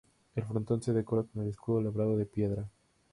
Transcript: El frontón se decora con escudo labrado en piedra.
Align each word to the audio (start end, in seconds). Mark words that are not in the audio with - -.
El 0.35 0.43
frontón 0.45 0.81
se 0.81 0.93
decora 0.93 1.21
con 1.31 1.47
escudo 1.47 1.79
labrado 1.79 2.19
en 2.19 2.25
piedra. 2.25 2.67